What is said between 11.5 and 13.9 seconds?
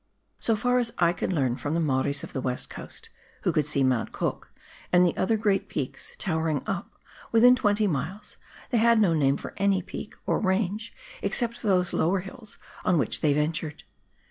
those lower hills on which they ventured.